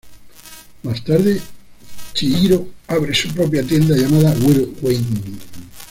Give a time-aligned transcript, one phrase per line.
[0.81, 1.39] Más tarde,
[2.13, 5.37] Chihiro abre su propia tienda llamada Whirlwind.